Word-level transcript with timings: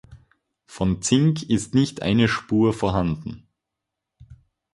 Von 0.65 1.03
Zink 1.03 1.43
ist 1.43 1.75
nicht 1.75 2.01
eine 2.01 2.27
Spur 2.27 2.73
vorhanden. 2.73 3.47